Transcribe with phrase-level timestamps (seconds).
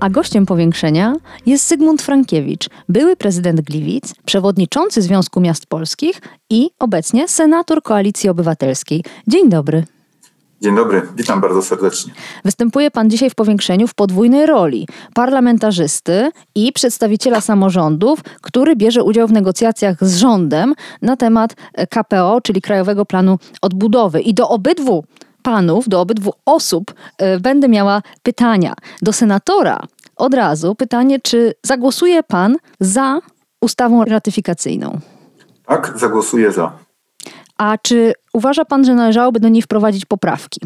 [0.00, 7.28] A gościem powiększenia jest Zygmunt Frankiewicz, były prezydent Gliwic, przewodniczący Związku Miast Polskich i obecnie
[7.28, 9.04] senator Koalicji Obywatelskiej.
[9.26, 9.84] Dzień dobry.
[10.60, 12.12] Dzień dobry, witam bardzo serdecznie.
[12.44, 19.28] Występuje pan dzisiaj w powiększeniu w podwójnej roli parlamentarzysty i przedstawiciela samorządów, który bierze udział
[19.28, 21.56] w negocjacjach z rządem na temat
[21.90, 24.20] KPO, czyli Krajowego Planu Odbudowy.
[24.20, 25.04] I do obydwu
[25.42, 28.74] panów, do obydwu osób y, będę miała pytania.
[29.02, 29.80] Do senatora
[30.16, 33.20] od razu pytanie, czy zagłosuje pan za
[33.60, 35.00] ustawą ratyfikacyjną?
[35.66, 36.72] Tak, zagłosuję za.
[37.58, 40.60] A czy uważa pan, że należałoby do niej wprowadzić poprawki?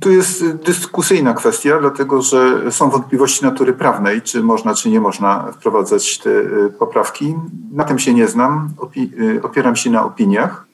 [0.00, 5.52] Tu jest dyskusyjna kwestia, dlatego że są wątpliwości natury prawnej, czy można, czy nie można
[5.52, 7.34] wprowadzać te y, poprawki.
[7.72, 10.67] Na tym się nie znam, y, opieram się na opiniach.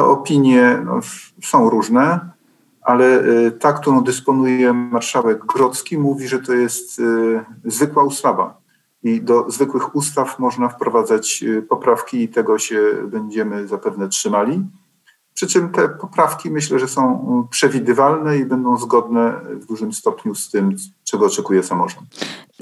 [0.00, 1.00] Te opinie no,
[1.42, 2.30] są różne,
[2.82, 3.22] ale
[3.58, 7.02] ta, którą dysponuje marszałek Grodzki, mówi, że to jest
[7.64, 8.60] zwykła ustawa
[9.02, 14.62] i do zwykłych ustaw można wprowadzać y, poprawki i tego się będziemy zapewne trzymali.
[15.34, 17.04] Przy czym te poprawki myślę, że są
[17.44, 22.06] y, przewidywalne i będą zgodne w dużym stopniu z tym, czego oczekuje samorząd.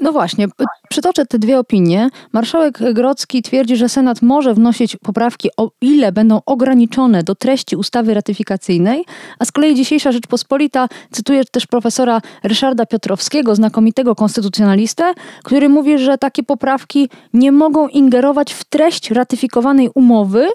[0.01, 0.47] No właśnie,
[0.89, 2.09] przytoczę te dwie opinie.
[2.33, 8.13] Marszałek Grodzki twierdzi, że Senat może wnosić poprawki, o ile będą ograniczone do treści ustawy
[8.13, 9.05] ratyfikacyjnej,
[9.39, 16.17] a z kolei dzisiejsza Rzeczpospolita cytuje też profesora Ryszarda Piotrowskiego, znakomitego konstytucjonalistę, który mówi, że
[16.17, 20.47] takie poprawki nie mogą ingerować w treść ratyfikowanej umowy,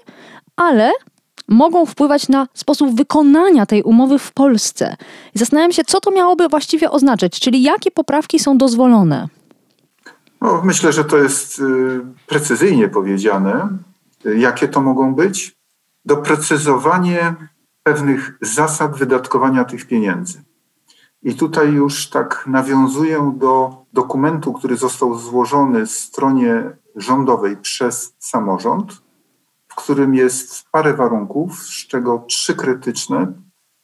[0.55, 0.91] ale
[1.47, 4.95] mogą wpływać na sposób wykonania tej umowy w Polsce.
[5.33, 9.27] zastanawiam się, co to miałoby właściwie oznaczać, czyli jakie poprawki są dozwolone.
[10.41, 13.67] No, myślę, że to jest y, precyzyjnie powiedziane.
[14.37, 15.55] Jakie to mogą być?
[16.05, 17.35] Doprecyzowanie
[17.83, 20.43] pewnych zasad wydatkowania tych pieniędzy.
[21.23, 26.63] I tutaj już tak nawiązuję do dokumentu, który został złożony stronie
[26.95, 29.01] rządowej przez samorząd,
[29.75, 33.27] w którym jest parę warunków, z czego trzy krytyczne.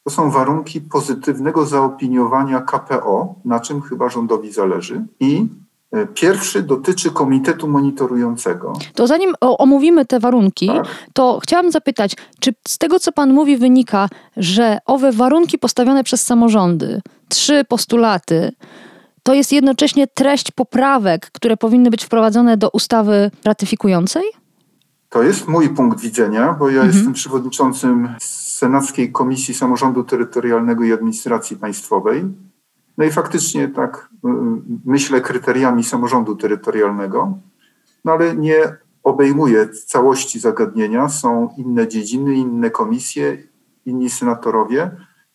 [0.04, 5.06] To są warunki pozytywnego zaopiniowania KPO, na czym chyba rządowi zależy.
[5.20, 5.48] I
[5.92, 8.74] e, Pierwszy dotyczy komitetu monitorującego.
[8.96, 10.88] To zanim omówimy te warunki, tak.
[11.14, 16.24] to chciałam zapytać, czy z tego, co Pan mówi, wynika, że owe warunki postawione przez
[16.24, 18.52] samorządy, trzy postulaty,
[19.24, 24.24] to jest jednocześnie treść poprawek, które powinny być wprowadzone do ustawy ratyfikującej?
[25.12, 26.96] To jest mój punkt widzenia, bo ja mhm.
[26.96, 32.24] jestem przewodniczącym Senackiej Komisji Samorządu Terytorialnego i Administracji Państwowej.
[32.98, 34.28] No i faktycznie tak y,
[34.86, 37.38] myślę kryteriami samorządu terytorialnego,
[38.06, 41.10] no ale nie obejmuje całości zagadnienia.
[41.10, 43.38] Są inne dziedziny, inne komisje,
[43.86, 44.92] inni senatorowie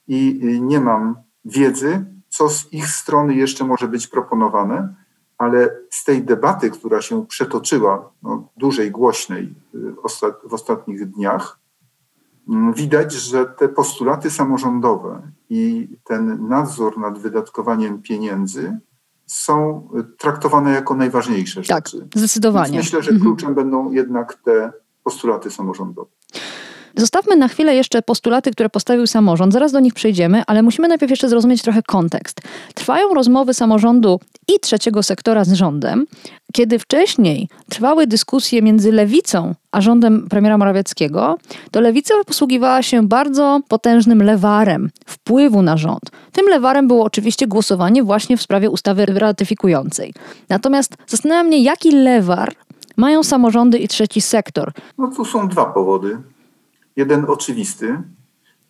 [0.09, 4.95] i nie mam wiedzy, co z ich strony jeszcze może być proponowane
[5.39, 9.79] ale z tej debaty, która się przetoczyła, no, dużej, głośnej y,
[10.49, 11.59] w ostatnich dniach,
[12.49, 18.79] mm, widać, że te postulaty samorządowe i ten nadzór nad wydatkowaniem pieniędzy
[19.27, 19.89] są
[20.19, 22.09] traktowane jako najważniejsze tak, rzeczy.
[22.15, 22.73] zdecydowanie.
[22.73, 23.21] Więc myślę, że mhm.
[23.21, 23.55] kluczem mhm.
[23.55, 24.73] będą jednak te
[25.05, 26.11] postulaty samorządowe.
[26.97, 31.11] Zostawmy na chwilę jeszcze postulaty, które postawił samorząd, zaraz do nich przejdziemy, ale musimy najpierw
[31.11, 32.41] jeszcze zrozumieć trochę kontekst.
[32.75, 36.07] Trwają rozmowy samorządu i trzeciego sektora z rządem,
[36.53, 41.39] kiedy wcześniej trwały dyskusje między lewicą a rządem premiera Morawieckiego,
[41.71, 46.11] to lewica posługiwała się bardzo potężnym lewarem wpływu na rząd.
[46.33, 50.15] Tym lewarem było oczywiście głosowanie właśnie w sprawie ustawy ratyfikującej.
[50.49, 52.55] Natomiast zastanawia mnie, jaki lewar
[52.97, 54.73] mają samorządy i trzeci sektor.
[54.99, 56.19] No tu są dwa powody.
[56.97, 58.03] Jeden oczywisty,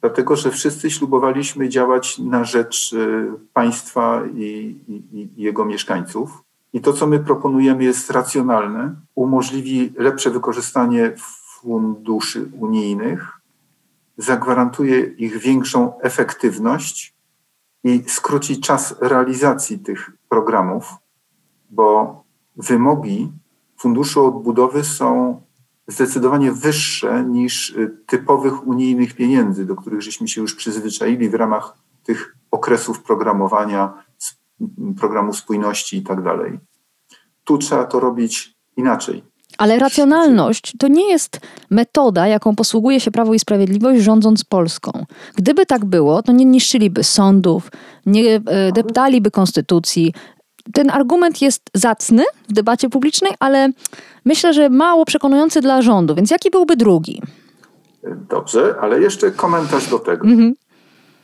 [0.01, 6.43] dlatego że wszyscy ślubowaliśmy działać na rzecz y, państwa i, i, i jego mieszkańców.
[6.73, 13.41] I to, co my proponujemy, jest racjonalne, umożliwi lepsze wykorzystanie funduszy unijnych,
[14.19, 17.15] zagwarantuje ich większą efektywność
[17.85, 20.95] i skróci czas realizacji tych programów,
[21.71, 22.23] bo
[22.57, 23.33] wymogi
[23.77, 25.41] funduszu odbudowy są
[25.89, 31.79] zdecydowanie wyższe niż y, typowych unijnych pieniędzy, do których żeśmy się już przyzwyczaili w ramach
[32.05, 34.05] tych okresów programowania,
[35.01, 36.59] programu spójności i tak dalej.
[37.45, 39.23] Tu trzeba to robić inaczej.
[39.59, 41.41] Ale racjonalność to nie jest
[41.71, 45.07] metoda, jaką posługuje się Prawo i Sprawiedliwość rządząc Polską.
[45.35, 47.71] Gdyby tak było, to nie niszczyliby sądów,
[48.07, 50.15] nie e, deptaliby konstytucji.
[50.73, 53.69] Ten argument jest zacny w debacie publicznej, ale
[54.25, 56.15] myślę, że mało przekonujący dla rządu.
[56.15, 57.23] Więc jaki byłby drugi?
[58.29, 60.27] Dobrze, ale jeszcze komentarz do tego.
[60.27, 60.55] Mhm.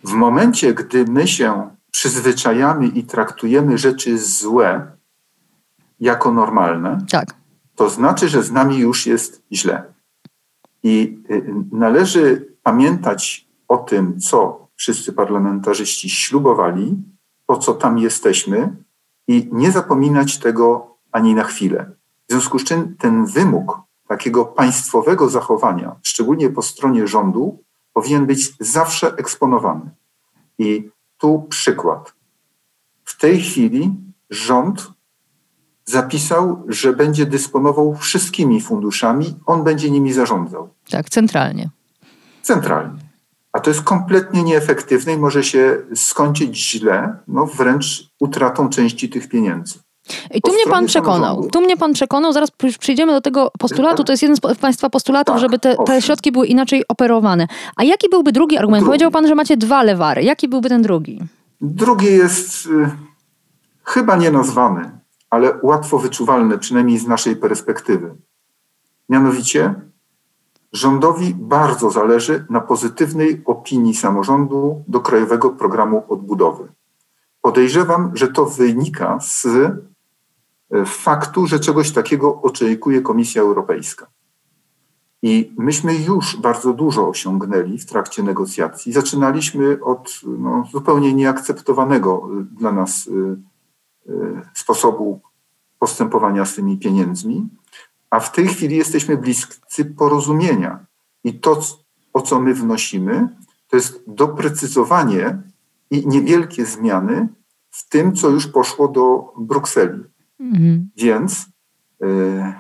[0.05, 4.87] W momencie, gdy my się przyzwyczajamy i traktujemy rzeczy złe
[6.01, 7.35] jako normalne, tak.
[7.75, 9.83] to znaczy, że z nami już jest źle.
[10.83, 16.97] I y, należy pamiętać o tym, co wszyscy parlamentarzyści ślubowali,
[17.47, 18.77] po co tam jesteśmy,
[19.29, 21.91] i nie zapominać tego ani na chwilę.
[22.29, 28.53] W związku z czym ten wymóg takiego państwowego zachowania, szczególnie po stronie rządu, powinien być
[28.61, 29.91] zawsze eksponowany.
[30.59, 32.15] I tu przykład.
[33.05, 33.95] W tej chwili
[34.31, 34.93] rząd
[35.85, 40.69] zapisał, że będzie dysponował wszystkimi funduszami, on będzie nimi zarządzał.
[40.91, 41.71] Tak, centralnie.
[42.43, 43.12] Centralnie.
[43.53, 49.29] A to jest kompletnie nieefektywne i może się skończyć źle, no wręcz utratą części tych
[49.29, 49.79] pieniędzy.
[50.35, 51.49] I tu mnie pan przekonał.
[51.53, 54.05] Tu mnie pan przekonał, zaraz przyjdziemy do tego postulatu.
[54.05, 57.47] To jest jeden z państwa postulatów, tak, żeby te, te, środki były inaczej operowane.
[57.77, 58.81] A jaki byłby drugi argument?
[58.81, 58.89] Drugi.
[58.89, 60.23] Powiedział pan, że macie dwa lewary.
[60.23, 61.21] Jaki byłby ten drugi?
[61.61, 62.91] Drugi jest y,
[63.85, 64.91] chyba nienazwany,
[65.31, 68.15] ale łatwo wyczuwalny, przynajmniej z naszej perspektywy.
[69.09, 69.75] Mianowicie
[70.73, 76.69] rządowi bardzo zależy na pozytywnej opinii samorządu do Krajowego Programu Odbudowy.
[77.41, 79.47] Podejrzewam, że to wynika z
[80.87, 84.07] faktu, że czegoś takiego oczekuje Komisja Europejska.
[85.23, 88.93] I myśmy już bardzo dużo osiągnęli w trakcie negocjacji.
[88.93, 92.29] Zaczynaliśmy od no, zupełnie nieakceptowanego
[92.59, 93.37] dla nas y,
[94.55, 95.21] sposobu
[95.79, 97.49] postępowania z tymi pieniędzmi,
[98.13, 100.87] a w tej chwili jesteśmy bliscy porozumienia.
[101.25, 101.61] I to,
[102.13, 103.29] o co my wnosimy,
[103.69, 105.43] to jest doprecyzowanie
[105.91, 107.29] i niewielkie zmiany
[107.71, 110.03] w tym, co już poszło do Brukseli.
[110.41, 110.91] Mhm.
[110.97, 111.47] Więc
[112.03, 112.53] y,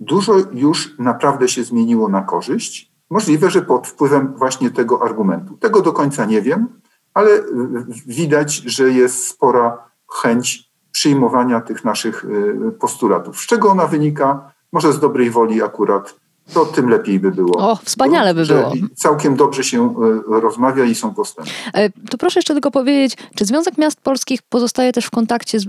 [0.00, 2.92] dużo już naprawdę się zmieniło na korzyść.
[3.10, 5.56] Możliwe, że pod wpływem właśnie tego argumentu.
[5.56, 6.80] Tego do końca nie wiem,
[7.14, 7.30] ale
[8.06, 9.90] widać, że jest spora
[10.22, 10.67] chęć
[10.98, 13.40] przyjmowania tych naszych y, postulatów.
[13.40, 14.52] Z czego ona wynika?
[14.72, 16.14] Może z dobrej woli akurat
[16.54, 17.70] to tym lepiej by było.
[17.70, 18.72] O, wspaniale by było.
[18.94, 19.94] Całkiem dobrze się
[20.36, 21.50] e, rozmawia i są postępy.
[21.74, 25.66] E, to proszę jeszcze tylko powiedzieć, czy Związek Miast Polskich pozostaje też w kontakcie z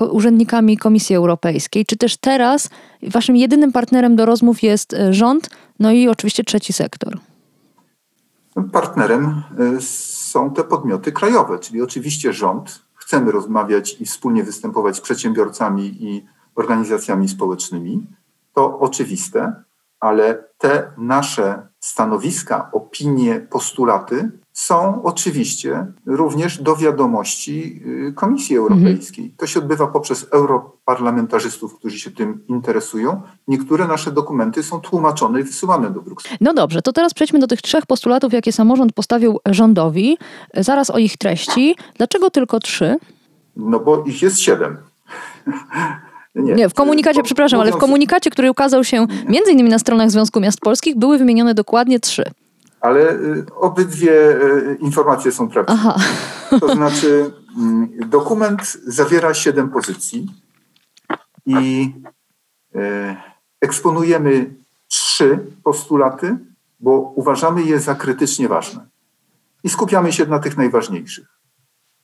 [0.00, 1.86] e, urzędnikami Komisji Europejskiej?
[1.86, 2.70] Czy też teraz
[3.02, 7.18] waszym jedynym partnerem do rozmów jest rząd, no i oczywiście trzeci sektor?
[8.72, 9.42] Partnerem
[9.80, 12.87] są te podmioty krajowe, czyli oczywiście rząd.
[13.08, 18.06] Chcemy rozmawiać i wspólnie występować z przedsiębiorcami i organizacjami społecznymi.
[18.52, 19.62] To oczywiste
[20.00, 29.24] ale te nasze stanowiska, opinie, postulaty są oczywiście również do wiadomości y, Komisji Europejskiej.
[29.24, 29.36] Mhm.
[29.36, 33.22] To się odbywa poprzez europarlamentarzystów, którzy się tym interesują.
[33.48, 36.36] Niektóre nasze dokumenty są tłumaczone i wysyłane do Brukseli.
[36.40, 40.18] No dobrze, to teraz przejdźmy do tych trzech postulatów, jakie samorząd postawił rządowi.
[40.54, 41.76] Zaraz o ich treści.
[41.96, 42.96] Dlaczego tylko trzy?
[43.56, 44.76] No bo ich jest siedem.
[46.34, 50.10] Nie, nie w komunikacie, przepraszam, ale w komunikacie, który ukazał się między innymi na stronach
[50.10, 52.24] Związku Miast Polskich, były wymienione dokładnie trzy.
[52.80, 55.78] Ale y, obydwie y, informacje są prawdziwe.
[55.80, 55.96] Aha.
[56.60, 60.26] To znaczy, mm, dokument zawiera siedem pozycji
[61.46, 61.92] i
[62.76, 63.16] y,
[63.60, 64.54] eksponujemy
[64.88, 66.38] trzy postulaty,
[66.80, 68.86] bo uważamy je za krytycznie ważne.
[69.64, 71.28] I skupiamy się na tych najważniejszych.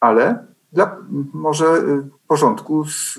[0.01, 0.97] Ale dla
[1.33, 1.83] może
[2.29, 3.19] porządku z,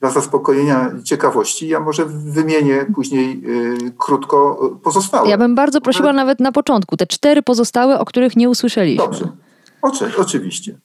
[0.00, 5.28] dla zaspokojenia ciekawości, ja może wymienię później y, krótko pozostałe.
[5.28, 9.04] Ja bym bardzo prosiła nawet na początku, te cztery pozostałe, o których nie usłyszeliśmy.
[9.04, 9.28] Dobrze,
[9.82, 10.78] Oczy, oczywiście.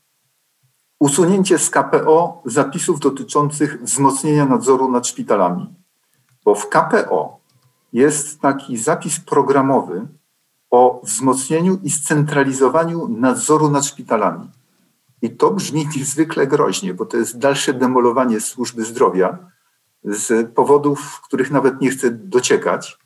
[0.99, 5.75] Usunięcie z KPO zapisów dotyczących wzmocnienia nadzoru nad szpitalami.
[6.45, 7.39] Bo w KPO
[7.93, 10.07] jest taki zapis programowy
[10.71, 14.49] o wzmocnieniu i scentralizowaniu nadzoru nad szpitalami.
[15.23, 19.37] I to brzmi niezwykle groźnie, bo to jest dalsze demolowanie służby zdrowia
[20.03, 22.97] z powodów, których nawet nie chcę dociekać.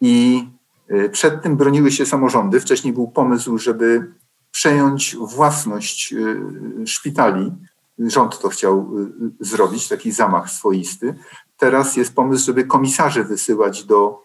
[0.00, 0.46] I
[0.88, 2.60] e, przed tym broniły się samorządy.
[2.60, 4.12] Wcześniej był pomysł, żeby
[4.50, 6.16] przejąć własność e,
[6.86, 7.52] szpitali.
[7.98, 11.14] Rząd to chciał e, zrobić, taki zamach swoisty.
[11.56, 14.22] Teraz jest pomysł, żeby komisarzy wysyłać do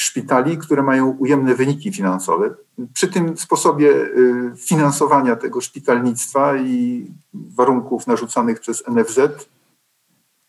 [0.00, 2.54] szpitali, które mają ujemne wyniki finansowe.
[2.92, 9.18] Przy tym sposobie y, finansowania tego szpitalnictwa i warunków narzucanych przez NFZ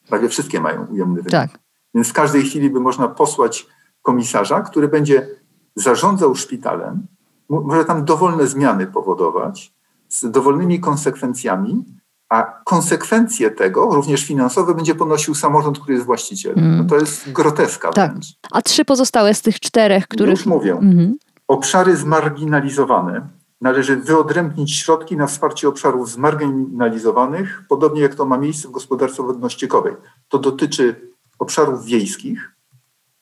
[0.07, 1.31] prawie wszystkie mają ujemny wynik.
[1.31, 1.59] Tak.
[1.93, 3.67] Więc w każdej chwili by można posłać
[4.01, 5.27] komisarza, który będzie
[5.75, 7.07] zarządzał szpitalem,
[7.49, 9.73] może tam dowolne zmiany powodować
[10.09, 11.85] z dowolnymi konsekwencjami,
[12.29, 16.59] a konsekwencje tego, również finansowe, będzie ponosił samorząd, który jest właścicielem.
[16.59, 16.77] Mm.
[16.77, 18.11] No to jest groteska tak.
[18.11, 18.25] wręcz.
[18.51, 20.37] A trzy pozostałe z tych czterech, których...
[20.37, 20.71] Już mówię.
[20.71, 21.17] Mm.
[21.47, 23.27] Obszary zmarginalizowane.
[23.61, 29.93] Należy wyodrębnić środki na wsparcie obszarów zmarginalizowanych, podobnie jak to ma miejsce w gospodarce wodno-ściekowej.
[30.29, 32.51] To dotyczy obszarów wiejskich,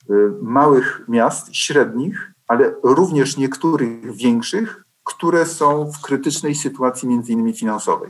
[0.09, 7.53] y, małych miast, średnich, ale również niektórych większych, które są w krytycznej sytuacji między innymi
[7.53, 8.09] finansowej.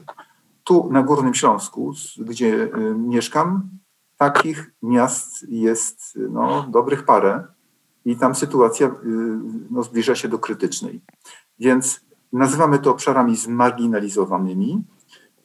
[0.68, 3.70] Tu na Górnym Śląsku, gdzie y, mieszkam,
[4.18, 7.48] takich miast jest no, dobrych parę
[8.06, 8.92] i tam sytuacja y,
[9.72, 11.02] no, zbliża się do krytycznej.
[11.60, 12.02] Więc
[12.34, 14.84] nazywamy to obszarami zmarginalizowanymi.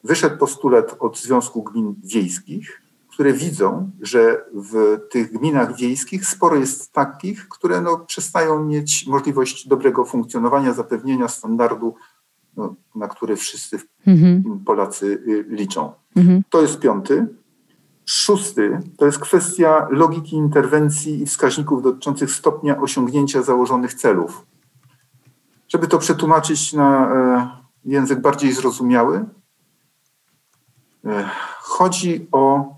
[0.03, 6.93] Wyszedł postulat od Związku Gmin Wiejskich, które widzą, że w tych gminach wiejskich sporo jest
[6.93, 11.95] takich, które no, przestają mieć możliwość dobrego funkcjonowania, zapewnienia standardu,
[12.95, 14.59] na który wszyscy mhm.
[14.65, 15.91] Polacy y, liczą.
[16.15, 16.43] Mhm.
[16.49, 17.27] To jest piąty.
[18.05, 24.45] Szósty to jest kwestia logiki interwencji i wskaźników dotyczących stopnia osiągnięcia założonych celów.
[25.67, 27.49] Żeby to przetłumaczyć na e,
[27.85, 29.25] język bardziej zrozumiały,
[31.05, 31.29] e,
[31.59, 32.73] chodzi o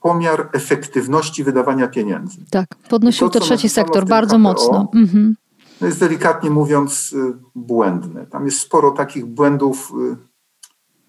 [0.00, 2.44] pomiar efektywności wydawania pieniędzy.
[2.50, 4.88] Tak, podnosił to, to trzeci sektor bardzo KPO, mocno.
[4.94, 5.36] Mhm.
[5.84, 8.26] No jest delikatnie mówiąc y, błędne.
[8.26, 10.16] Tam jest sporo takich błędów y,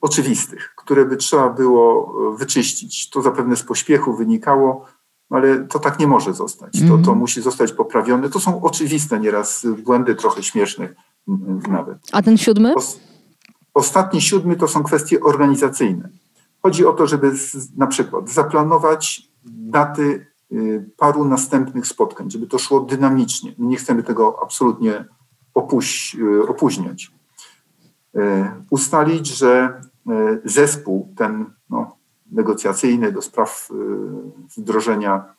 [0.02, 3.10] oczywistych, które by trzeba było y, wyczyścić.
[3.10, 4.86] To zapewne z pośpiechu wynikało,
[5.30, 6.74] ale to tak nie może zostać.
[6.74, 7.18] To, to mhm.
[7.18, 8.30] musi zostać poprawione.
[8.30, 10.90] To są oczywiste nieraz błędy, trochę śmieszne
[11.70, 11.98] nawet.
[12.12, 12.74] A ten siódmy?
[13.74, 16.10] Ostatni siódmy to są kwestie organizacyjne.
[16.64, 17.32] Chodzi o to, żeby
[17.78, 20.35] na przykład zaplanować daty
[20.98, 23.54] paru następnych spotkań, żeby to szło dynamicznie.
[23.58, 25.06] Nie chcemy tego absolutnie
[25.54, 27.12] opuś, y, opóźniać.
[28.16, 28.20] Y,
[28.70, 29.82] ustalić, że
[30.44, 31.96] zespół ten no,
[32.32, 33.70] negocjacyjny do spraw
[34.58, 35.34] wdrożenia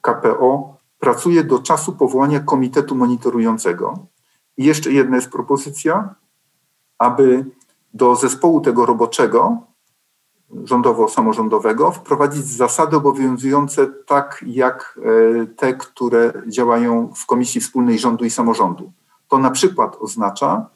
[0.00, 4.06] KPO pracuje do czasu powołania komitetu monitorującego.
[4.56, 6.14] I jeszcze jedna jest propozycja,
[6.98, 7.44] aby
[7.94, 9.67] do zespołu tego roboczego
[10.64, 14.98] rządowo-samorządowego wprowadzić zasady obowiązujące tak jak
[15.42, 18.92] e, te, które działają w Komisji Wspólnej Rządu i Samorządu.
[19.28, 20.66] To na przykład oznacza,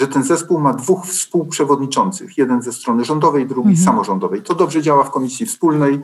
[0.00, 3.84] że ten zespół ma dwóch współprzewodniczących, jeden ze strony rządowej, drugi mhm.
[3.84, 4.42] samorządowej.
[4.42, 6.02] To dobrze działa w Komisji Wspólnej,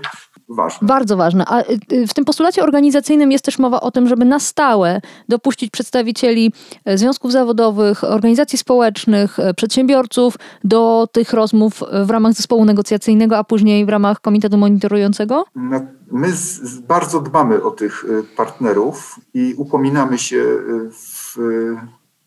[0.48, 0.88] ważne.
[0.88, 1.44] Bardzo ważne.
[1.46, 5.00] A y, y, w tym postulacie organizacyjnym jest też mowa o tym, żeby na stałe
[5.28, 6.52] dopuścić przedstawicieli
[6.84, 10.34] e, związków zawodowych, organizacji społecznych, e, przedsiębiorców
[10.64, 15.44] do tych rozmów w ramach zespołu negocjacyjnego, a później w ramach komitetu monitorującego?
[15.54, 20.44] No, my z, bardzo dbamy o tych e, partnerów i upominamy się
[20.92, 21.36] w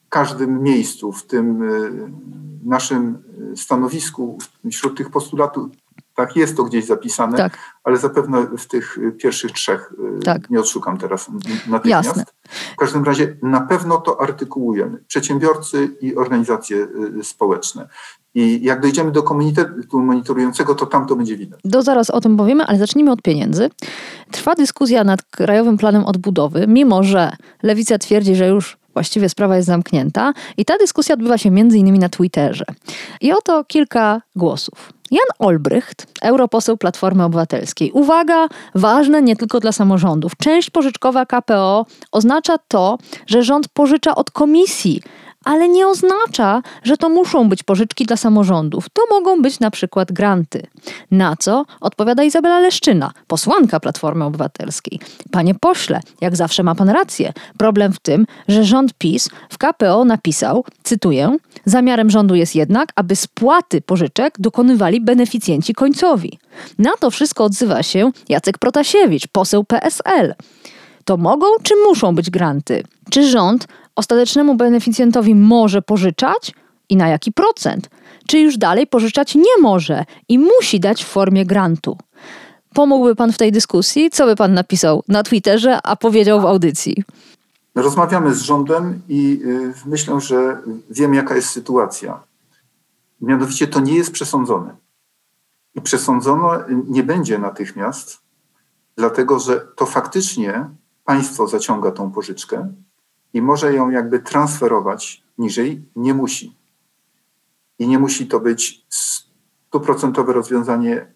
[0.10, 1.70] każdym miejscu, w tym
[2.64, 3.18] naszym
[3.56, 4.38] stanowisku,
[4.72, 5.70] wśród tych postulatów
[6.20, 7.58] tak, jest to gdzieś zapisane, tak.
[7.84, 10.50] ale zapewne w tych pierwszych trzech y, tak.
[10.50, 11.30] nie odszukam teraz
[11.68, 11.86] natychmiast.
[11.86, 12.26] Jasne.
[12.74, 15.04] W każdym razie na pewno to artykułujemy.
[15.08, 16.88] Przedsiębiorcy i organizacje
[17.20, 17.88] y, społeczne.
[18.34, 21.60] I jak dojdziemy do komunitetu monitorującego, to tam to będzie widać.
[21.64, 23.70] Do zaraz o tym powiemy, ale zacznijmy od pieniędzy.
[24.32, 27.32] Trwa dyskusja nad Krajowym Planem Odbudowy, mimo że
[27.64, 32.00] Lewica twierdzi, że już właściwie sprawa jest zamknięta i ta dyskusja odbywa się między innymi
[32.00, 32.66] na Twitterze.
[33.22, 34.99] I oto kilka głosów.
[35.12, 37.92] Jan Olbrycht, europoseł Platformy Obywatelskiej.
[37.92, 40.32] Uwaga, ważne nie tylko dla samorządów.
[40.38, 42.98] Część pożyczkowa KPO oznacza to,
[43.28, 45.01] że rząd pożycza od komisji,
[45.46, 48.86] ale nie oznacza, że to muszą być pożyczki dla samorządów.
[48.93, 50.67] To mogą być na przykład granty.
[51.12, 55.00] Na co odpowiada Izabela Leszczyna, posłanka Platformy Obywatelskiej.
[55.31, 57.34] Panie pośle, jak zawsze ma pan rację.
[57.58, 63.15] Problem w tym, że rząd PiS w KPO napisał, cytuję, zamiarem rządu jest jednak, aby
[63.15, 66.39] spłaty pożyczek dokonywali beneficjenci końcowi.
[66.79, 70.36] Na to wszystko odzywa się Jacek Protasiewicz, poseł PSL.
[71.05, 72.84] To mogą czy muszą być granty?
[73.10, 73.67] Czy rząd
[74.00, 76.53] ostatecznemu beneficjentowi może pożyczać
[76.89, 77.89] i na jaki procent?
[78.27, 81.98] Czy już dalej pożyczać nie może i musi dać w formie grantu?
[82.74, 84.10] Pomógłby Pan w tej dyskusji?
[84.10, 87.03] Co by Pan napisał na Twitterze, a powiedział w audycji?
[87.75, 92.24] Rozmawiamy z rządem i y, myślę, że wiem, jaka jest sytuacja.
[93.22, 94.75] Mianowicie to nie jest przesądzone.
[95.75, 96.51] I przesądzono
[96.88, 98.18] nie będzie natychmiast,
[98.96, 100.65] dlatego że to faktycznie
[101.06, 102.74] państwo zaciąga tą pożyczkę,
[103.34, 106.56] i może ją jakby transferować niżej, nie musi.
[107.80, 111.14] I nie musi to być stuprocentowe rozwiązanie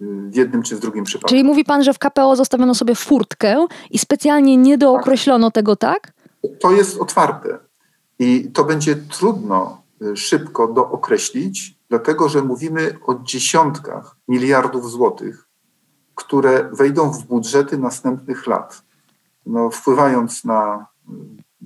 [0.00, 1.28] w jednym czy w drugim przypadku.
[1.28, 5.54] Czyli mówi pan, że w KPO zostawiono sobie furtkę i specjalnie nie dookreślono tak.
[5.54, 6.12] tego, tak?
[6.60, 7.58] To jest otwarte
[8.18, 15.48] i to będzie trudno y, szybko dookreślić, dlatego że mówimy o dziesiątkach miliardów złotych,
[16.14, 18.82] które wejdą w budżety następnych lat,
[19.46, 20.86] no, wpływając na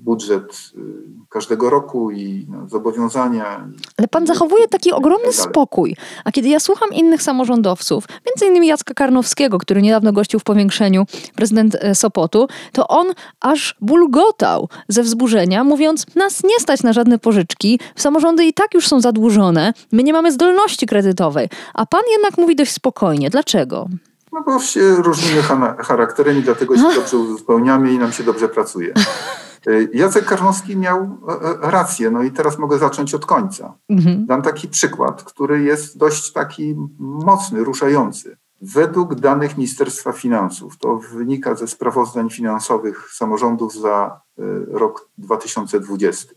[0.05, 3.69] budżet y, każdego roku i no, zobowiązania.
[3.97, 5.97] Ale pan zachowuje taki ogromny tak spokój.
[6.25, 11.05] A kiedy ja słucham innych samorządowców, między innymi Jacka Karnowskiego, który niedawno gościł w powiększeniu
[11.37, 13.07] prezydent e, Sopotu, to on
[13.41, 18.89] aż bulgotał ze wzburzenia, mówiąc, nas nie stać na żadne pożyczki, samorządy i tak już
[18.89, 21.49] są zadłużone, my nie mamy zdolności kredytowej.
[21.75, 23.31] A pan jednak mówi dość spokojnie.
[23.31, 23.89] Dlaczego?
[24.33, 25.43] No bo się różnimy
[25.79, 28.95] charakterem i dlatego się dobrze uzupełniamy i nam się dobrze pracuje.
[29.67, 33.75] Y, Jacek Karnowski miał e, e, rację, no i teraz mogę zacząć od końca.
[33.89, 34.27] Mhm.
[34.27, 38.37] Dam taki przykład, który jest dość taki mocny, ruszający.
[38.63, 46.35] Według danych Ministerstwa Finansów, to wynika ze sprawozdań finansowych samorządów za e, rok 2020,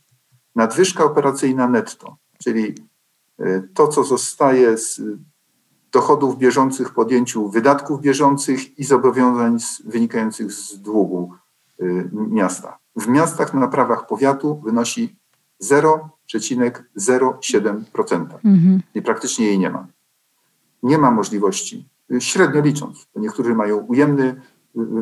[0.55, 2.75] nadwyżka operacyjna netto, czyli
[3.73, 5.01] to, co zostaje z
[5.91, 11.33] dochodów bieżących podjęciu wydatków bieżących i zobowiązań wynikających z długu
[12.11, 15.15] miasta w miastach na prawach powiatu wynosi
[15.63, 18.25] 0,07%.
[18.45, 18.81] Mhm.
[18.95, 19.87] I praktycznie jej nie ma.
[20.83, 21.85] Nie ma możliwości,
[22.19, 24.41] średnio licząc, niektórzy mają ujemny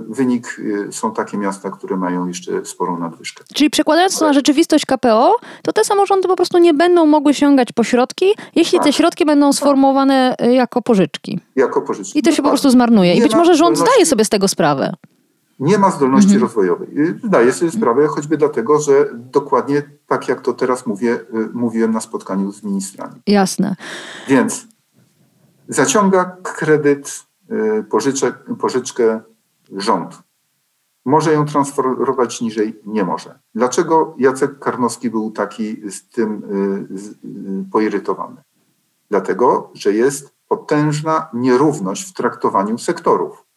[0.09, 3.43] wynik, są takie miasta, które mają jeszcze sporą nadwyżkę.
[3.53, 7.71] Czyli przekładając to na rzeczywistość KPO, to te samorządy po prostu nie będą mogły sięgać
[7.71, 8.85] po środki, jeśli tak.
[8.85, 11.39] te środki będą sformułowane jako pożyczki.
[11.55, 12.19] Jako pożyczki.
[12.19, 13.13] I to się po prostu zmarnuje.
[13.13, 14.93] I być może rząd zdaje sobie z tego sprawę
[15.59, 16.41] nie ma zdolności mhm.
[16.41, 16.89] rozwojowej.
[17.23, 21.99] Zdaję sobie sprawę choćby dlatego, że dokładnie tak jak to teraz mówię, y, mówiłem na
[21.99, 23.21] spotkaniu z ministrami.
[23.27, 23.75] Jasne.
[24.27, 24.67] Więc
[25.67, 27.23] zaciąga kredyt,
[27.79, 29.21] y, pożyczek, pożyczkę
[29.77, 30.19] rząd.
[31.05, 32.79] Może ją transferować niżej?
[32.85, 33.39] Nie może.
[33.55, 36.43] Dlaczego Jacek Karnowski był taki z tym
[37.65, 38.41] y, poirytowany?
[39.09, 43.48] Dlatego, że jest potężna nierówność w traktowaniu sektorów.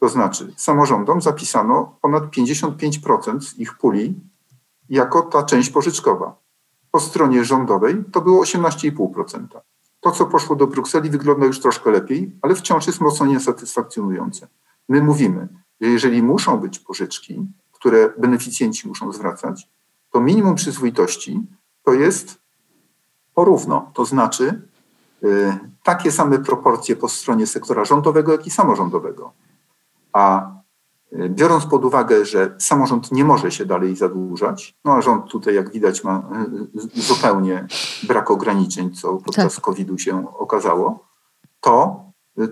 [0.00, 4.14] To znaczy, samorządom zapisano ponad 55% z ich puli
[4.88, 6.36] jako ta część pożyczkowa.
[6.90, 9.46] Po stronie rządowej to było 18,5%.
[10.00, 14.48] To, co poszło do Brukseli, wygląda już troszkę lepiej, ale wciąż jest mocno niesatysfakcjonujące.
[14.88, 15.48] My mówimy,
[15.80, 19.68] że jeżeli muszą być pożyczki, które beneficjenci muszą zwracać,
[20.12, 21.40] to minimum przyzwoitości
[21.84, 22.38] to jest
[23.34, 23.90] porówno.
[23.94, 24.62] To znaczy
[25.24, 29.32] y, takie same proporcje po stronie sektora rządowego, jak i samorządowego.
[30.12, 30.52] A
[31.12, 35.54] y, biorąc pod uwagę, że samorząd nie może się dalej zadłużać, no a rząd tutaj,
[35.54, 36.22] jak widać, ma
[36.96, 37.66] y, zupełnie
[38.02, 39.64] brak ograniczeń, co podczas tak.
[39.64, 41.06] COVID-u się okazało,
[41.60, 42.04] to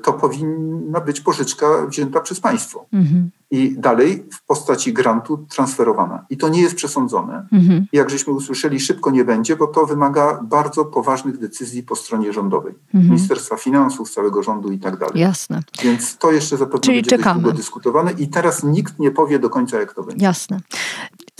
[0.02, 3.30] to powinna być pożyczka wzięta przez państwo mhm.
[3.50, 6.24] I dalej w postaci grantu transferowana.
[6.30, 7.46] I to nie jest przesądzone.
[7.52, 7.86] Mhm.
[7.92, 12.74] Jak żeśmy usłyszeli, szybko nie będzie, bo to wymaga bardzo poważnych decyzji po stronie rządowej.
[12.94, 13.04] Mhm.
[13.04, 15.20] Ministerstwa Finansów, całego rządu i tak dalej.
[15.20, 15.60] Jasne.
[15.82, 17.40] Więc to jeszcze zapewne Czyli będzie czekamy.
[17.42, 20.24] długo dyskutowane i teraz nikt nie powie do końca, jak to będzie.
[20.24, 20.60] Jasne.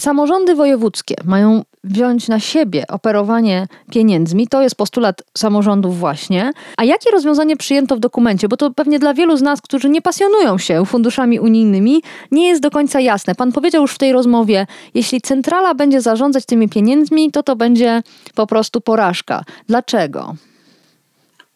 [0.01, 4.49] Samorządy wojewódzkie mają wziąć na siebie operowanie pieniędzmi.
[4.49, 6.53] To jest postulat samorządów właśnie.
[6.77, 8.49] A jakie rozwiązanie przyjęto w dokumencie?
[8.49, 11.98] Bo to pewnie dla wielu z nas, którzy nie pasjonują się funduszami unijnymi,
[12.31, 13.35] nie jest do końca jasne.
[13.35, 18.03] Pan powiedział już w tej rozmowie, jeśli centrala będzie zarządzać tymi pieniędzmi, to to będzie
[18.35, 19.45] po prostu porażka.
[19.67, 20.35] Dlaczego?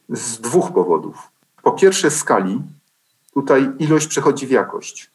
[0.08, 1.30] Z dwóch powodów.
[1.62, 2.62] Po pierwsze skali.
[3.34, 5.10] Tutaj ilość przechodzi w jakość.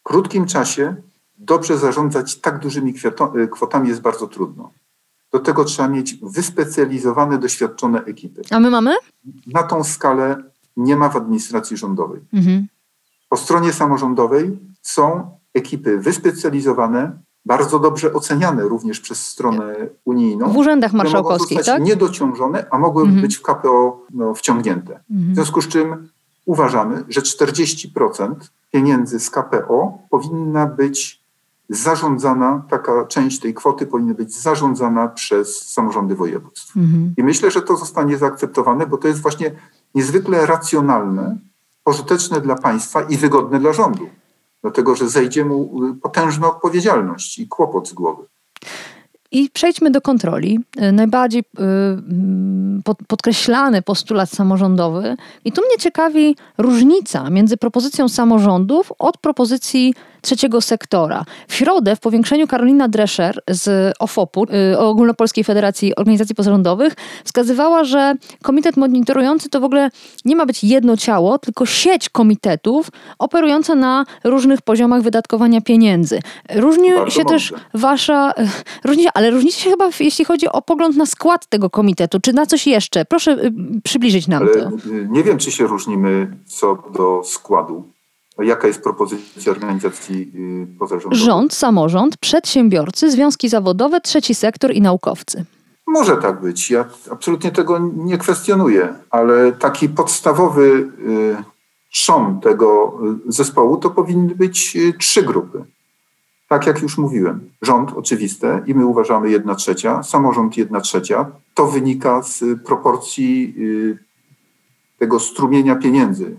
[0.00, 0.96] W krótkim czasie
[1.38, 2.94] dobrze zarządzać tak dużymi
[3.36, 4.70] y, kwotami jest bardzo trudno.
[5.32, 8.42] Do tego trzeba mieć wyspecjalizowane, doświadczone ekipy.
[8.50, 8.94] A my mamy?
[9.46, 10.42] Na tą skalę
[10.76, 12.20] nie ma w administracji rządowej.
[12.32, 12.66] Mhm.
[13.28, 20.52] Po stronie samorządowej są ekipy wyspecjalizowane, bardzo dobrze oceniane również przez stronę unijną.
[20.52, 21.82] W urzędach marszałkowskich, tak?
[21.82, 23.22] Niedociążone, a mogłyby mhm.
[23.22, 25.00] być w KPO no, wciągnięte.
[25.10, 25.32] Mhm.
[25.32, 26.08] W związku z czym
[26.46, 28.34] uważamy, że 40%
[28.72, 31.22] pieniędzy z KPO powinna być
[31.68, 36.76] zarządzana, taka część tej kwoty powinna być zarządzana przez samorządy województw.
[36.76, 37.14] Mhm.
[37.16, 39.52] I myślę, że to zostanie zaakceptowane, bo to jest właśnie
[39.94, 41.38] niezwykle racjonalne,
[41.88, 44.08] pożyteczne dla państwa i wygodne dla rządu,
[44.62, 48.22] dlatego że zejdzie mu y, potężna odpowiedzialność i kłopot z głowy.
[49.30, 50.60] I przejdźmy do kontroli.
[50.82, 55.16] Y, najbardziej y, mm, podkreślany postulat samorządowy.
[55.44, 59.94] I tu mnie ciekawi różnica między propozycją samorządów od propozycji
[60.28, 61.24] trzeciego sektora.
[61.48, 68.14] W środę w powiększeniu Karolina Drescher z OFOP-u, y, Ogólnopolskiej Federacji Organizacji Pozarządowych, wskazywała, że
[68.42, 69.90] komitet monitorujący to w ogóle
[70.24, 72.88] nie ma być jedno ciało, tylko sieć komitetów
[73.18, 76.20] operująca na różnych poziomach wydatkowania pieniędzy.
[76.54, 78.32] Różni Bardzo się też wasza,
[78.88, 82.46] różni ale różnicie się chyba, jeśli chodzi o pogląd na skład tego komitetu, czy na
[82.46, 83.04] coś jeszcze.
[83.04, 83.52] Proszę y,
[83.84, 84.70] przybliżyć nam Ale to.
[85.08, 87.97] nie wiem, czy się różnimy co do składu.
[88.38, 90.32] Jaka jest propozycja organizacji
[90.72, 91.24] y, pozarządowych?
[91.24, 95.44] Rząd, samorząd, przedsiębiorcy, związki zawodowe, trzeci sektor i naukowcy.
[95.86, 96.70] Może tak być.
[96.70, 101.36] Ja absolutnie tego nie kwestionuję, ale taki podstawowy y,
[101.92, 102.98] trzon tego
[103.28, 105.64] y, zespołu to powinny być y, trzy grupy.
[106.48, 111.26] Tak jak już mówiłem, rząd oczywiste i my uważamy jedna trzecia, samorząd jedna trzecia.
[111.54, 113.98] To wynika z y, proporcji y,
[114.98, 116.36] tego strumienia pieniędzy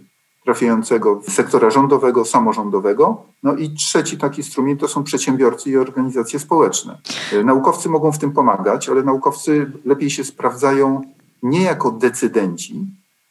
[0.50, 3.24] trafiającego z sektora rządowego, samorządowego.
[3.44, 6.98] No i trzeci taki strumień to są przedsiębiorcy i organizacje społeczne.
[7.34, 11.02] Y, Naukowcy mogą w tym pomagać, ale naukowcy lepiej się sprawdzają
[11.44, 12.86] nie jako decydenci,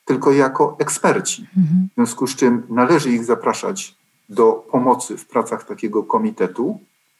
[0.04, 1.46] tylko jako eksperci.
[1.90, 3.94] W związku z czym należy ich zapraszać
[4.28, 6.78] do pomocy w pracach takiego komitetu,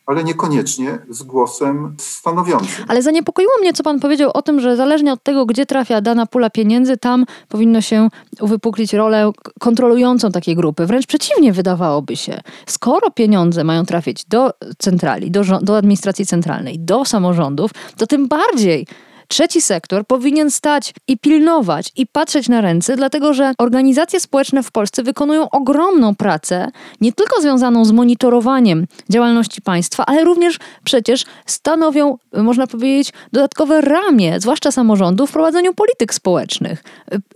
[0.09, 2.85] ale niekoniecznie z głosem stanowiącym.
[2.89, 6.27] Ale zaniepokoiło mnie, co pan powiedział o tym, że zależnie od tego, gdzie trafia dana
[6.27, 8.09] pula pieniędzy, tam powinno się
[8.41, 10.87] uwypuklić rolę kontrolującą takiej grupy.
[10.87, 12.41] Wręcz przeciwnie, wydawałoby się.
[12.67, 18.87] Skoro pieniądze mają trafić do centrali, do, do administracji centralnej, do samorządów, to tym bardziej
[19.29, 24.71] Trzeci sektor powinien stać i pilnować i patrzeć na ręce, dlatego że organizacje społeczne w
[24.71, 32.19] Polsce wykonują ogromną pracę, nie tylko związaną z monitorowaniem działalności państwa, ale również przecież stanowią,
[32.33, 36.85] można powiedzieć, dodatkowe ramię, zwłaszcza samorządów, w prowadzeniu polityk społecznych.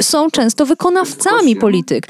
[0.02, 2.06] Są często wykonawcami polityk.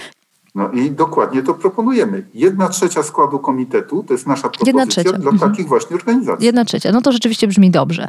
[0.55, 2.27] No i dokładnie to proponujemy.
[2.35, 5.39] Jedna trzecia składu komitetu to jest nasza propozycja dla mhm.
[5.39, 6.47] takich właśnie organizacji.
[6.47, 6.93] Jedna trzecia.
[6.93, 8.09] No to rzeczywiście brzmi dobrze.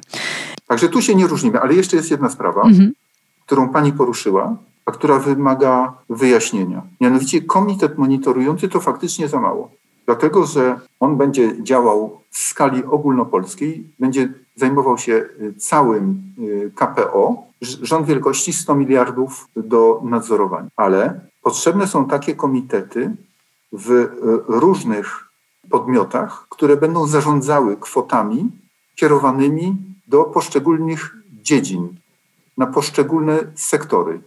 [0.74, 2.92] Także tu się nie różnimy, ale jeszcze jest jedna sprawa, Mhm.
[3.46, 4.56] którą pani poruszyła,
[4.86, 6.82] a która wymaga wyjaśnienia.
[7.02, 9.72] Mianowicie komitet monitorujący to faktycznie za mało.
[10.06, 17.44] Dlatego, że on będzie działał w skali ogólnopolskiej, będzie zajmował się y, całym y, KPO,
[17.62, 20.70] rząd wielkości 100 miliardów do nadzorowania.
[20.78, 23.12] Ale potrzebne są takie komitety
[23.72, 24.10] w y,
[24.48, 25.26] różnych
[25.70, 28.50] podmiotach, które będą zarządzały kwotami
[28.96, 31.96] kierowanymi do poszczególnych dziedzin,
[32.58, 34.22] na poszczególne sektory.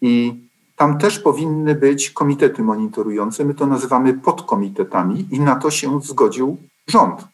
[0.00, 0.40] I
[0.76, 3.44] tam też powinny być komitety monitorujące.
[3.44, 6.56] My to nazywamy podkomitetami i na to się zgodził
[6.88, 7.24] rząd.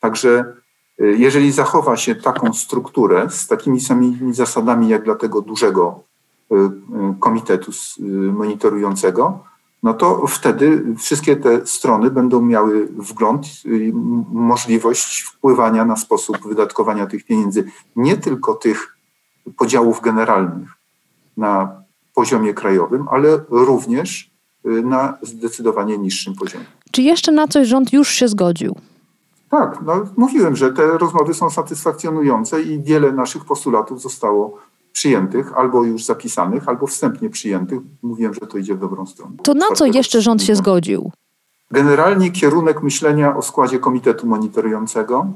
[0.00, 0.44] Także
[1.00, 6.00] y, jeżeli zachowa się taką strukturę z takimi samymi zasadami jak dla tego dużego
[6.52, 6.70] y, y,
[7.20, 7.72] komitetu
[8.32, 9.44] monitorującego,
[9.84, 13.92] no to wtedy wszystkie te strony będą miały wgląd i
[14.32, 17.64] możliwość wpływania na sposób wydatkowania tych pieniędzy,
[17.96, 18.96] nie tylko tych
[19.56, 20.68] podziałów generalnych
[21.36, 21.82] na
[22.14, 24.30] poziomie krajowym, ale również
[24.66, 26.64] y, na zdecydowanie niższym poziomie.
[26.90, 28.76] Czy jeszcze na coś rząd już się zgodził?
[29.50, 34.58] Tak, no, mówiłem, że te rozmowy są satysfakcjonujące i wiele naszych postulatów zostało
[34.94, 37.80] przyjętych, albo już zapisanych, albo wstępnie przyjętych.
[38.02, 39.32] Mówiłem, że to idzie w dobrą stronę.
[39.42, 41.10] To na co jeszcze rząd się zgodził?
[41.70, 45.26] Generalnie kierunek myślenia o składzie komitetu monitorującego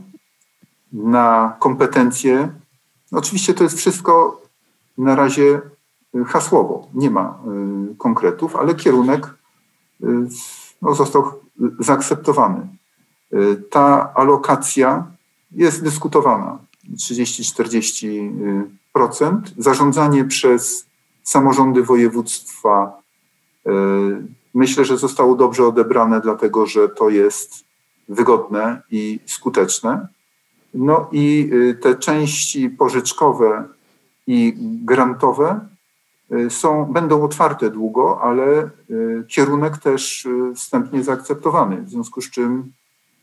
[0.93, 2.49] na kompetencje.
[3.13, 4.43] Oczywiście to jest wszystko
[4.99, 5.61] na razie
[6.15, 7.39] y, hasłowo, nie ma
[7.93, 10.07] y, konkretów, ale kierunek y,
[10.83, 11.25] no, został
[11.79, 12.67] zaakceptowany.
[13.33, 15.07] Y, Ta alokacja
[15.51, 16.59] jest dyskutowana
[16.97, 18.79] 30-40%.
[19.59, 20.87] Zarządzanie przez
[21.23, 23.03] samorządy województwa
[23.67, 23.71] y,
[24.55, 27.65] myślę, że zostało dobrze odebrane, dlatego że to jest
[28.09, 30.09] wygodne i skuteczne.
[30.75, 33.65] No i y, te części pożyczkowe
[34.27, 35.61] i grantowe
[36.33, 41.83] y, są, będą otwarte długo, ale y, kierunek też wstępnie zaakceptowany.
[41.83, 42.73] W związku z czym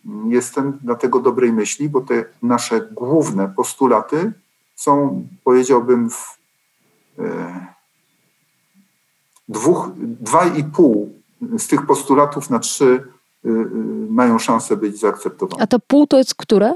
[0.06, 4.34] mm, jestem dlatego dobrej myśli, bo te nasze główne postulaty
[4.76, 6.38] są, powiedziałbym, w
[7.20, 7.24] y,
[9.48, 11.14] dwóch, dwa i pół
[11.58, 12.86] z tych postulatów na trzy
[13.46, 13.52] y, y,
[14.10, 15.64] mają szansę być zaakceptowane.
[15.64, 16.74] A to pół to jest które?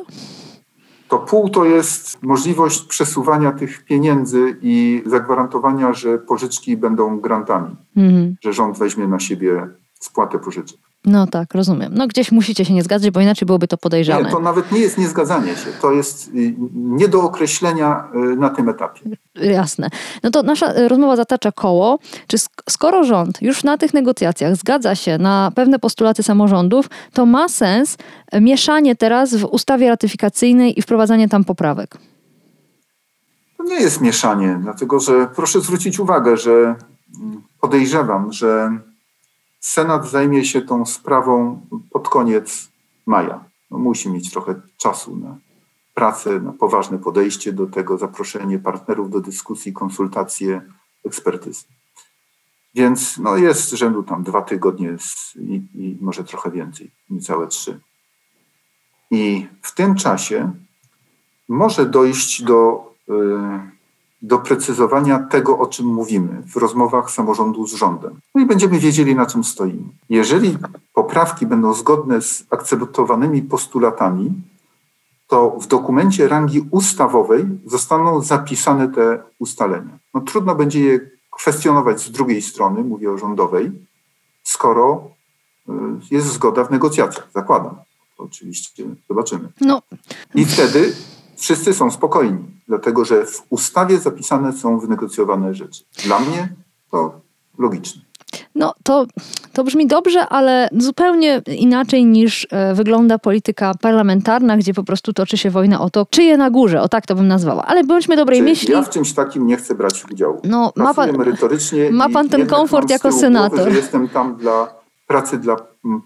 [1.07, 8.35] To pół to jest możliwość przesuwania tych pieniędzy i zagwarantowania, że pożyczki będą grantami, Mhm.
[8.41, 9.67] że rząd weźmie na siebie
[9.99, 10.79] spłatę pożyczek.
[11.05, 11.91] No tak, rozumiem.
[11.95, 14.23] No gdzieś musicie się nie zgadzać, bo inaczej byłoby to podejrzane.
[14.23, 18.49] Nie, to nawet nie jest niezgadzanie się, to jest y, nie do określenia y, na
[18.49, 19.01] tym etapie.
[19.35, 19.89] Jasne.
[20.23, 21.99] No to nasza y, rozmowa zatacza koło.
[22.27, 22.37] Czy
[22.69, 27.97] skoro rząd już na tych negocjacjach zgadza się na pewne postulaty samorządów, to ma sens
[28.41, 31.97] mieszanie teraz w ustawie ratyfikacyjnej i wprowadzanie tam poprawek?
[33.57, 38.79] To nie jest mieszanie, dlatego że proszę zwrócić uwagę, że mm, podejrzewam, że
[39.59, 42.69] Senat zajmie się tą sprawą pod koniec
[43.05, 43.43] maja.
[43.71, 45.37] No, musi mieć trochę czasu na
[45.93, 50.61] pracę, na poważne podejście do tego, zaproszenie partnerów do dyskusji, konsultacje,
[51.05, 51.63] ekspertyzy.
[52.75, 54.95] Więc no, jest rzędu tam dwa tygodnie
[55.35, 57.79] i, i może trochę więcej, niecałe trzy.
[59.11, 60.51] I w tym czasie
[61.49, 63.78] może dojść do y,
[64.21, 68.19] doprecyzowania tego, o czym mówimy w rozmowach samorządu z rządem.
[68.35, 69.83] No i będziemy wiedzieli, na czym stoimy.
[70.09, 70.57] Jeżeli
[70.93, 74.31] poprawki będą zgodne z akceptowanymi postulatami,
[75.27, 79.99] to w dokumencie rangi ustawowej zostaną zapisane te ustalenia.
[80.13, 80.99] No, trudno będzie je
[81.31, 83.71] kwestionować z drugiej strony, mówię o rządowej,
[84.43, 85.03] skoro
[85.69, 85.71] y,
[86.11, 87.75] jest zgoda w negocjacjach, zakładam.
[88.17, 89.49] To oczywiście zobaczymy.
[89.61, 89.81] No.
[90.35, 90.93] I wtedy
[91.37, 95.83] wszyscy są spokojni, dlatego że w ustawie zapisane są wynegocjowane rzeczy.
[96.05, 96.49] Dla mnie
[96.91, 97.21] to
[97.57, 98.01] logiczne.
[98.55, 99.05] No to,
[99.53, 105.37] to brzmi dobrze, ale zupełnie inaczej niż e, wygląda polityka parlamentarna, gdzie po prostu toczy
[105.37, 107.65] się wojna o to, czyje na górze, o tak to bym nazwała.
[107.65, 108.71] Ale bądźmy dobrej Czy myśli.
[108.71, 110.41] Ja w czymś takim nie chcę brać udziału.
[110.43, 113.59] No, ma pan, merytorycznie ma pan ten komfort jako senator.
[113.59, 114.73] Głowy, jestem tam dla
[115.07, 115.55] pracy dla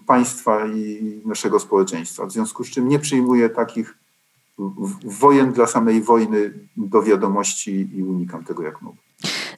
[0.06, 2.26] państwa i naszego społeczeństwa.
[2.26, 3.98] W związku z czym nie przyjmuję takich
[5.04, 8.96] wojen dla samej wojny do wiadomości i unikam tego jak mogę.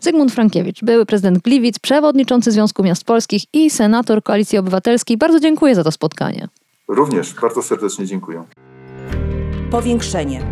[0.01, 5.17] Zygmunt Frankiewicz, były prezydent Gliwic, przewodniczący Związku Miast Polskich i senator Koalicji Obywatelskiej.
[5.17, 6.49] Bardzo dziękuję za to spotkanie.
[6.89, 8.45] Również bardzo serdecznie dziękuję.
[9.71, 10.43] Powiększenie.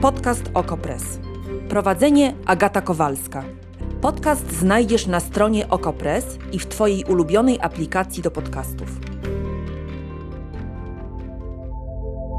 [0.00, 1.02] Podcast Okopres.
[1.68, 3.44] Prowadzenie Agata Kowalska.
[4.00, 8.88] Podcast znajdziesz na stronie Okopres i w Twojej ulubionej aplikacji do podcastów.